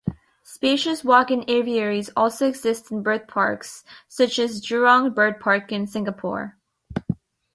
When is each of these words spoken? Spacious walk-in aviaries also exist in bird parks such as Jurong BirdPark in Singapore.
Spacious 0.41 1.03
walk-in 1.03 1.43
aviaries 1.47 2.09
also 2.17 2.47
exist 2.47 2.89
in 2.91 3.03
bird 3.03 3.27
parks 3.27 3.83
such 4.07 4.39
as 4.39 4.59
Jurong 4.59 5.13
BirdPark 5.13 5.71
in 5.71 5.85
Singapore. 5.85 6.57